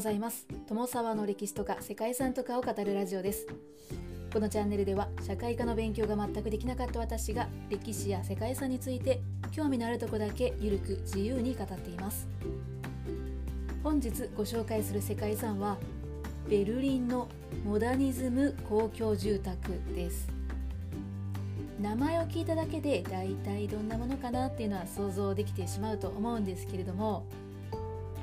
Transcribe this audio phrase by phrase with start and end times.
[0.00, 0.46] ございます。
[0.66, 3.46] 友沢の歴史とか世界遺産とかを語るラジオです。
[4.32, 9.20] このチャンネルでは社会科の勉強が全くできなかった私が歴史や世界遺産について
[9.52, 12.26] 興味のあるとこだけゆるく自由に語っています。
[13.82, 15.76] 本日ご紹介する世界遺産は
[16.48, 17.28] ベルリンの
[17.62, 20.30] モダニズム公共住宅です。
[21.78, 27.26] 名前を聞いただけで大体どんなものかなっていうのは想像できてしまうと思うんですけれども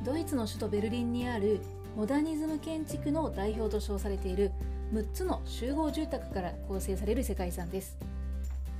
[0.07, 1.59] ドイツの首都ベルリンにある
[1.97, 4.51] モダニズム建築の代表と称されている
[4.93, 7.97] 6つの集合住宅から構成される世界遺産です。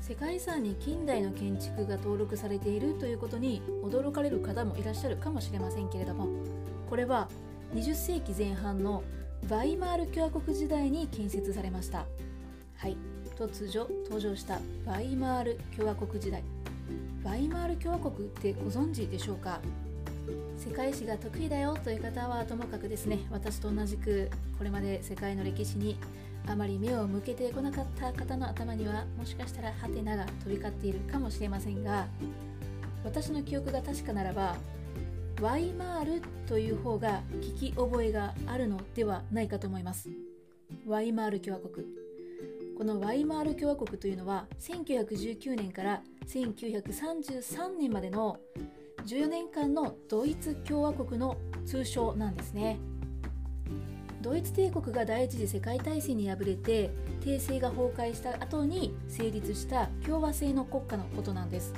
[0.02, 6.28] 世界遺産に近代の建築が登録されているということに驚かれる方もいらっしゃるかもしれませんけれども
[6.92, 7.28] これは
[7.74, 9.02] 20世紀前半の
[9.50, 12.06] バイマール共和国時代に建設されました。
[12.76, 12.98] はい。
[13.36, 16.44] 突如登場したバイマール共和国時代。
[17.24, 19.60] バイマール共和国ってご存知でしょうか？
[20.58, 23.20] 世界史が得意だよという方はともかくですね。
[23.32, 25.98] 私と同じくこれまで世界の歴史に
[26.48, 32.08] あまり目を向けてこなかった方の頭にはもしかしたらハテナが飛び交っているかもしれませんが
[33.04, 34.56] 私の記憶が確かならば
[35.42, 40.10] ワイマールという方が聞き覚えがあるのではないかと思います。
[40.88, 41.86] ワイマール共和国。
[42.78, 48.40] このワイマール共和国というのは1919年から1933年までの
[49.08, 52.78] 14年間のドイツ共和国の通称なんですね。
[54.22, 56.90] ドイツ帝国が第一次世界大戦に敗れて
[57.24, 61.74] 帝政が崩壊した後に成立した共和制の国家のことなんです。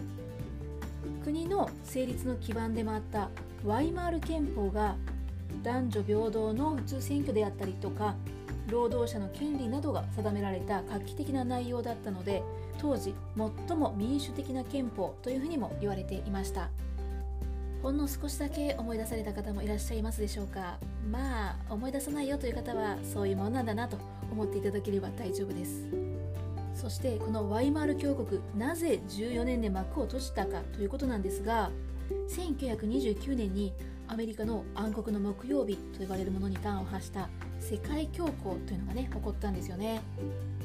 [1.24, 3.30] 国の成立の基盤でもあった
[3.64, 4.96] ワイマール憲法が
[5.62, 8.16] 男女平等の普通選挙であったりとか
[8.72, 12.42] 労働者の権利などが定められた画期的な内容だったので
[12.80, 13.14] 当時
[13.68, 16.72] 最も民主的な憲法というふうにも言われていました。
[17.82, 20.78] ほんの少しだけ思い出された方もいらっしゃいますでしょうか。
[21.10, 23.98] まあ思い出さないよという方はそういうもんなんだなと
[24.32, 25.88] 思っていただければ大丈夫です。
[26.76, 31.72] そしてこのワイマール共和国なぜ14年で幕を閉じたかということなんですが
[32.30, 33.74] 1929年に
[34.08, 37.30] アメリカの暗黒の木曜日と呼ばれるものに端を発した
[37.60, 40.02] 世界恐慌というのがね起こったんですよね。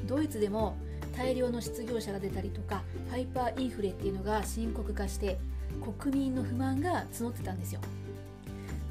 [0.07, 0.77] ドイツでも
[1.17, 5.39] 大量の失業者が出たりとかハイパーインフレっていうのが深刻化して
[5.75, 7.81] 国民の不満が募ってたんですよ。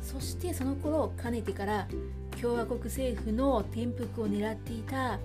[0.02, 1.88] そしてその頃かねてから
[2.42, 5.20] 共和国政府の転覆を狙っていた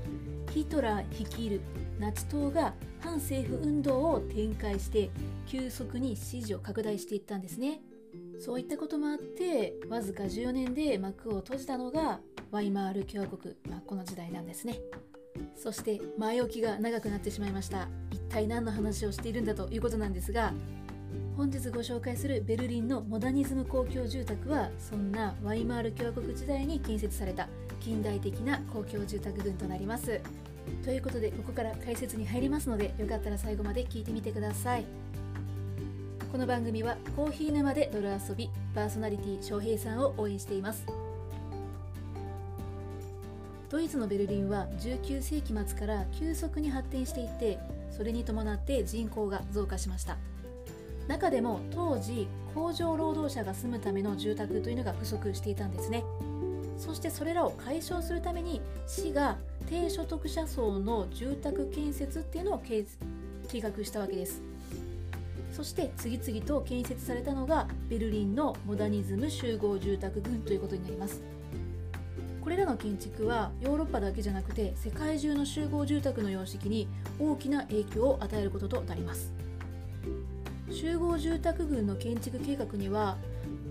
[0.51, 1.61] ヒトラー率いる
[1.99, 5.11] ナチ党が反政府運動を展開して
[5.47, 7.81] 急速に支持を拡大していったんですね。
[8.41, 12.21] そういったこともあってわずか14年で幕を閉じたのが
[12.51, 14.79] ワイマール共和国、まあ、この時代なんですね。
[15.57, 17.89] そして前置きが長くなってしまいました。
[18.13, 20.53] 一体何の話をしているんだということなんですが
[21.37, 27.49] 本日ご紹介するベルリンのモダニズム公共住宅はそんなワイマール共和国時代に建設された
[27.81, 30.21] 近代的な公共住宅群となります。
[30.85, 34.85] ということでここから解説に入りますのでよかったら最後まで聞いてみてください。
[36.31, 40.85] この番組はコーヒー沼で泥遊びパーソナリティ翔平さんを応援しています。
[43.71, 47.59] ドイツのベルリンは19世紀末から急速に発展していって
[47.91, 50.17] それに伴って人口が増加しました。
[51.09, 56.05] 中でも当時工場労働者が住むための住宅というのが不足していたんですね。
[56.77, 59.37] そしてそれらを解消するために市が
[59.69, 62.85] 低所得者層の住宅建設っていうのを計
[63.61, 64.43] 画したわけです。
[65.53, 71.21] そして次々と建設されたのがベルリンのモダニズム集合住宅群ということになります。
[72.43, 76.87] これらの建築はヨーロッパだけじゃなくて世界中の集合住宅の様式に
[77.19, 79.38] 大きな影響を与えることとなります。
[80.79, 83.17] 集合住宅群の建築計画には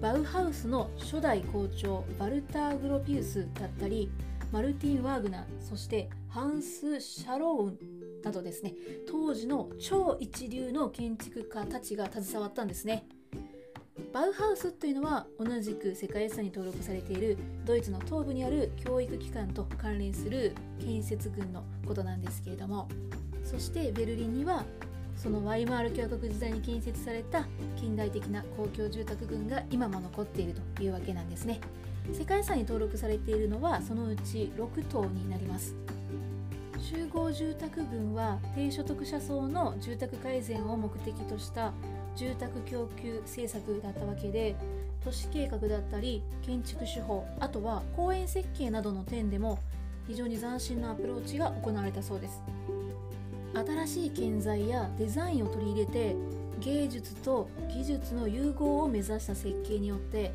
[0.02, 4.12] バウハウスの初代校長バルター・グロピウスだったり
[4.52, 7.78] マルティン・ワーグナーそしてハンス・シャローン
[8.26, 8.74] などですね。
[9.10, 13.08] 当時の超一流の建築家たちが携わったんですね。
[14.12, 22.90] バウハウスというのは同じく世界遺産に登録されているドイツの東部にある教育機関と関連する建設群のことなんですけれども。
[23.46, 24.66] そしてベルリンには
[25.18, 31.60] そのワイマール共和国時代に建設された近代的な公共住宅群が今も残っているというわけなんですね。
[32.14, 35.76] 世界遺産に登録されているのはそのうち6棟になります。
[36.80, 41.74] 集合住宅群は低所得者層の住宅改善を目的とした
[42.16, 44.56] 住宅供給政策だったわけで
[45.04, 49.60] 都市計画だったり建築手法あとは公園設計などの点でも
[50.08, 52.42] 非常に斬新なアプローチが行われたそうです。
[53.66, 56.16] 新しい建材やデザインを取り入れて
[56.60, 60.32] 芸術と技術の融合を目指した設計によって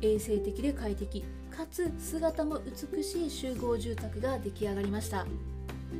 [0.00, 2.60] 衛生的で快適かつ姿も
[2.92, 5.26] 美しい集合住宅が出来上がりました。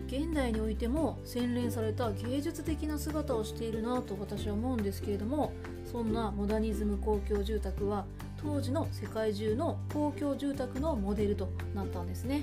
[0.09, 5.53] 現代においても洗練された芸術的な姿をしているなと私は思うんですけれども
[5.91, 8.05] そんなモダニズム公共住宅は
[8.43, 12.43] 当時の世界中の公共住宅のモデルとなったんですね。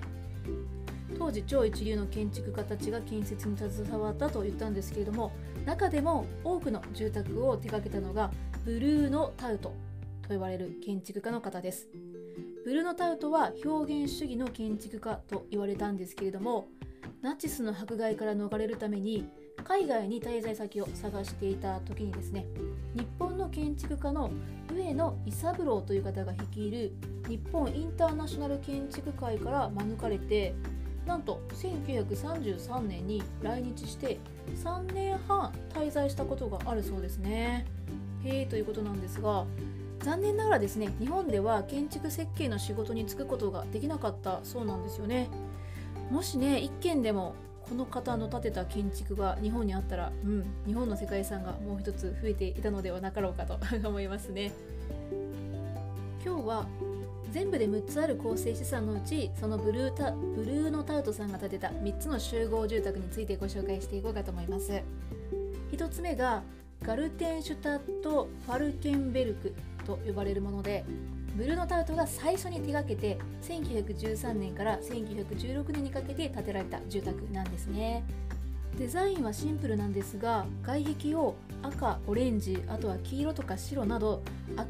[1.18, 5.31] 当時超一流の建築家たちが建設に携わったと言ったんですけれども
[5.66, 8.31] 中でも多くの住宅を手掛けたのが
[8.66, 9.74] ブルーノ・タウト
[10.28, 11.88] と呼ばれる建築家の方です。
[12.63, 16.68] ブルーノ・タウトは表現主義の建築家と言われたんですけれども
[17.22, 19.28] ナチスの迫害から逃れるために
[19.63, 22.46] 海外に滞在先を探していた時にですね
[22.96, 24.31] 日本の建築家の
[24.72, 26.94] 上野伊三郎という方が率いる
[27.28, 30.54] 日本インターナショナル建築会から免れて
[31.06, 34.19] なんと1933年に来日して
[34.63, 37.65] 3年半滞在したことがあるそうですね。
[38.24, 39.45] へえということなんですが
[40.01, 45.30] 残念ながらですね日本では建築設計の仕事に就くことができなかったそうなんですよね。
[46.09, 47.36] もしね一軒でも
[47.68, 53.57] この方の建てた建築が日本にあったら、うん、日本の世界遺産がもう一つ増えていたのではなかろうかと
[53.88, 54.51] 思いますね。
[56.24, 56.65] 今日は
[57.31, 64.81] 全部で6つある構成資産のうちそのブルータブルーノタウトさんが建てた3つの集合住宅についてご紹介していこうかと思います。
[65.72, 66.44] 1つ目が
[66.83, 69.54] ガルテンシュタット・ファルケンベルク
[69.86, 70.83] と呼ばれるもので
[71.36, 78.04] ブルーノ・タウトが最初に手がけて1913年から1916年にかけて建てられた住宅なんですね。
[78.77, 84.24] デザインはシンプルなんですが外壁を赤オレンジあとは黄色とか白など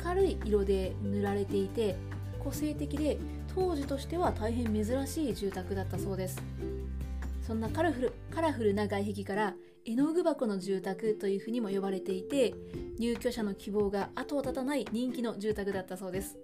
[0.05, 1.95] 明るい色で塗られていて
[2.43, 3.17] 個性的で
[3.53, 6.41] 当時としては大変珍しい住宅だったそうです。
[7.45, 9.55] そんなカラフルカラフルな外壁から
[9.85, 12.53] 絵の具箱の住宅というふうにも呼ばれていて
[12.99, 16.37] 入居者の希望が後を絶たない人気の住宅だったそうです。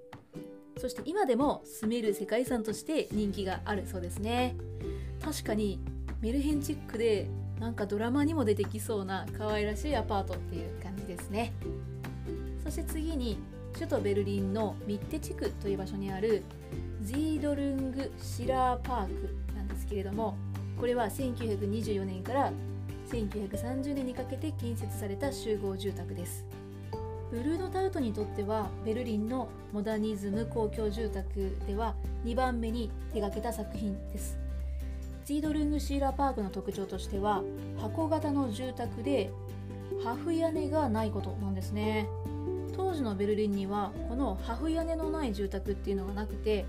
[0.78, 4.56] そして今でも住める世界遺産として人気があるそうですね。
[5.24, 5.80] 確かに
[6.22, 7.28] メルヘンチックで
[7.60, 11.54] なんかドラマにも出てきそうな可愛らしいアパートっていう感じですね。
[12.64, 13.38] そして次に
[13.78, 16.42] 首都ベルリンのミッテ地区という場所にある
[17.04, 20.36] ジードルング・シラーパークなんですけれども
[20.80, 22.52] これは1924年から
[23.12, 26.44] 1930年にかけて建設された集合住宅です。
[27.30, 31.94] ブルーノ・タウトにとってはベルリンのモダニズム公共住宅では
[32.26, 34.40] 2番目に手がけた作品です。
[35.26, 37.44] ジードルング・シーラーパークの特徴としては
[37.80, 39.30] 箱型の住宅で
[40.04, 42.08] ハフ屋根がないことなんですね。
[42.98, 46.66] 時のベルリンにはこのハフ屋根のない住宅っていうのがなくて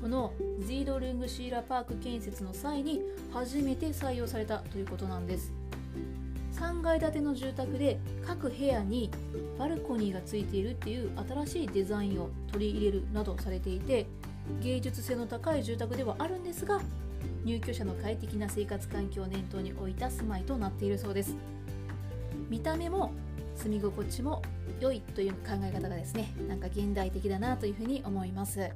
[0.00, 0.32] この
[0.66, 3.00] ジードルング・シーラパーク建設の際に
[3.32, 5.52] 初めて採用されたということなんです。
[6.54, 9.10] 3階建ての住宅で各部屋に
[9.58, 14.06] バルコニーがついているっていう新しいデザインを取り入れるなどされていて
[14.60, 16.82] 芸術性の高い住宅ではあるんですが
[17.44, 21.34] 入居者の快適な生活環境を念頭に置いた住まいとなっているそうです。
[22.50, 23.12] 見た目も
[23.60, 24.40] 住み心地も
[24.80, 28.70] 良いという考え方がですねなんか現代的だなというふうに思います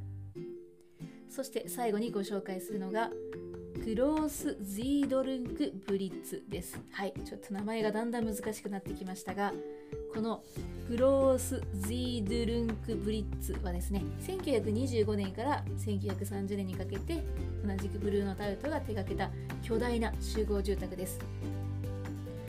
[1.31, 3.11] そして最後にご紹介するのが
[3.83, 6.81] クロース・ジードルンク・ブリッツです。
[6.91, 9.53] はい、ちょっと名前がだんだん難しくなってきましたが、
[10.15, 10.43] この
[10.89, 17.23] グロース・ジードルンク・ブリッツはですね、1925年から1930年にかけて
[17.63, 19.31] 同じくブルーノ・タウトが手掛けた
[19.63, 21.19] 巨大な集合住宅です。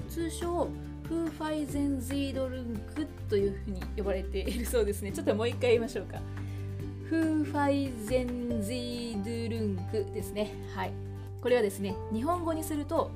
[0.08, 0.70] 通称
[1.08, 5.12] フーファイゼン・ジードルンクというふうに呼ばれているそうですね。
[5.12, 6.20] ちょっともう一回言いましょうか。
[7.10, 10.52] フーファイゼン・ジードルンクですね。
[10.76, 10.92] はい。
[11.46, 13.12] これはですね日本語にすると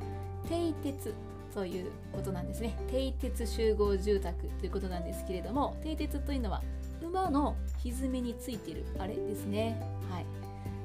[0.47, 1.15] 蹄鉄
[1.51, 6.61] ということなんですね蹄鉄集合住宅ということなんですけれども蹄鉄というのは
[7.01, 9.81] 馬の蹄についているあれですね
[10.11, 10.25] はい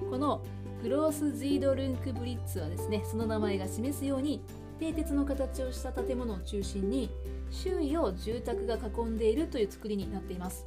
[0.08, 0.40] この
[0.82, 4.40] グロース・ジードルンク・ブリッツはですねその名前が示すように
[4.78, 7.10] 蹄鉄の形をした建物を中心に
[7.50, 10.66] 周囲を住宅が囲んでいるという作りになっています。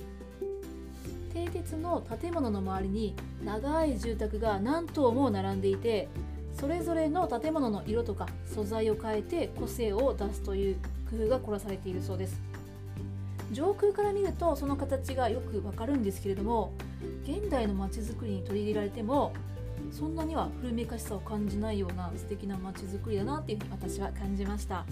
[1.34, 6.08] 蹄鉄の建物の周りに長い住宅が何棟も並んでいて
[6.60, 10.76] それぞれの建物の色とか素材を変えて個性を出すという
[11.12, 12.42] 工夫が凝らされているそうです。
[13.52, 16.74] 上空から見るとその形がよくわかるんですけれども
[17.24, 19.32] 現代の街づくりに取り入れられても
[19.91, 24.86] そんなには古めかしさを感じないような素敵な街づくりだなっていうふうに私は感じました。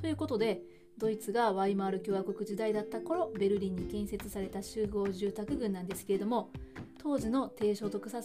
[0.00, 0.60] ということで
[0.96, 6.50] ドイツがワイマール共和国時代だった頃ベルリンに建設された集合住宅群なんですけれども
[7.00, 8.18] 当時の低所得者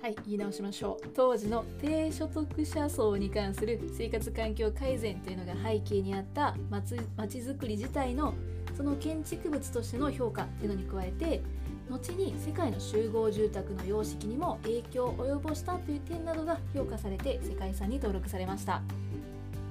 [0.00, 1.08] はい言い直しましょう。
[1.14, 6.94] 当時の低所得者層に関する生活環境改善というのが背景にあった街
[7.38, 8.34] づくり自体の
[8.76, 11.42] その建築物としての評価っていうのに加えて
[11.90, 18.82] 後に世界の集合住宅の様式にも影響を及ぼしたという点などが評価されて世界遺産に登録されました。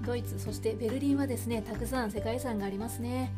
[0.06, 3.32] ドイツそしてベルリンはですねたくさん世界遺産がありますね。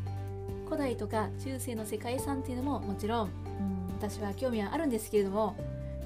[0.65, 3.32] 古代とか中世の世界遺産っていうのももちろん、ん、
[4.00, 5.55] 私は興味はあるんですけれども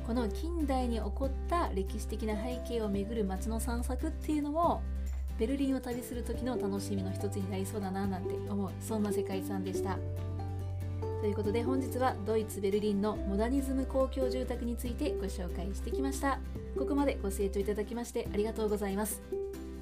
[0.05, 4.81] この近代に起こった歴史的な背景をめぐる街の散策っていうのも
[5.39, 9.97] ベルリンを旅する時の楽しみの一つになりそうだななんて思うそんな世界遺産でした。
[11.21, 16.39] ということで本日はドイツ・ベルリンのモダニズム公共住宅についてご紹介してきました。
[16.77, 19.21] ここまでご清聴いただきましてありがとうございます。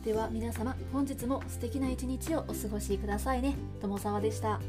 [0.04, 3.56] では皆様本日も素敵な一日をお過ごしくださいね。
[3.82, 4.60] 友沢でした。